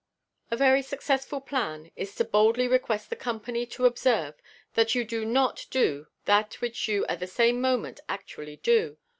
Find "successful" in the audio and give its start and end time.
0.81-1.39